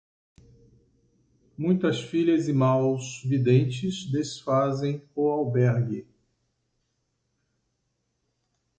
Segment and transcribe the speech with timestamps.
[1.55, 6.07] Muitas filhas e maus videntes desfazem o albergue.